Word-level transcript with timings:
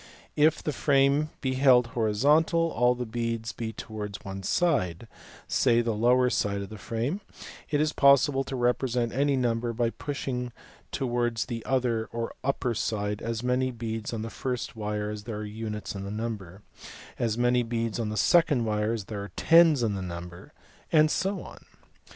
If 0.35 0.63
the 0.63 0.73
frame 0.73 1.29
be 1.41 1.53
held 1.53 1.85
horizontal, 1.93 2.71
and 2.71 2.73
all 2.73 2.95
the 2.95 3.05
beads 3.05 3.51
be 3.51 3.71
towards 3.71 4.17
one 4.25 4.41
side, 4.41 5.07
say 5.47 5.81
the 5.81 5.93
lower 5.93 6.27
side 6.31 6.61
of 6.63 6.69
the 6.69 6.79
frame, 6.79 7.21
it 7.69 7.79
is 7.79 7.93
possible 7.93 8.43
to 8.45 8.55
represent 8.55 9.13
any 9.13 9.35
number 9.35 9.73
by 9.73 9.91
pushing 9.91 10.53
towards 10.91 11.45
the 11.45 11.63
other 11.65 12.05
or 12.11 12.33
upper 12.43 12.73
side 12.73 13.21
as 13.21 13.43
many 13.43 13.69
beads 13.69 14.11
on 14.11 14.23
the 14.23 14.31
first 14.31 14.75
wire 14.75 15.11
as 15.11 15.25
there 15.25 15.37
are 15.37 15.45
units 15.45 15.93
in 15.93 16.03
the 16.03 16.09
number, 16.09 16.63
as 17.19 17.37
many 17.37 17.61
beads 17.61 17.99
on 17.99 18.09
the 18.09 18.17
second 18.17 18.65
wire 18.65 18.93
as 18.93 19.05
there 19.05 19.21
are 19.21 19.31
tens 19.35 19.83
in 19.83 19.93
the 19.93 20.01
number, 20.01 20.51
and 20.91 21.11
so 21.11 21.43
on. 21.43 21.63